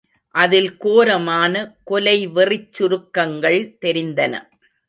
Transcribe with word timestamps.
அதில் 0.35 0.77
கோரமான 0.77 1.53
கொலைவெறிச் 1.91 2.71
சுருக்கங்கள் 2.71 3.61
தெரிந்தன. 3.81 4.33